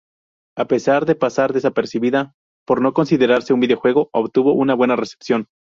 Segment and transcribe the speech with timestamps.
[0.57, 2.33] A pesar de pasar desapercibida
[2.65, 5.45] por no considerarse un videojuego, obtuvo una buena recepción.